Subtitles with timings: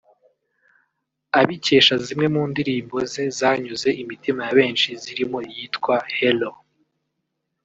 [1.39, 6.51] abikesha zimwe mu ndirimbo ze zanyuze imitima ya benshi zirimo iyitwa “Hello”